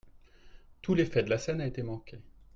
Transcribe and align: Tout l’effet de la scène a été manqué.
Tout 0.81 0.95
l’effet 0.95 1.21
de 1.21 1.29
la 1.29 1.37
scène 1.37 1.61
a 1.61 1.67
été 1.67 1.83
manqué. 1.83 2.17